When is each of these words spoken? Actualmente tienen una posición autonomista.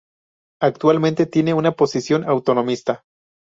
Actualmente 0.59 1.27
tienen 1.27 1.57
una 1.57 1.73
posición 1.73 2.23
autonomista. 2.27 3.03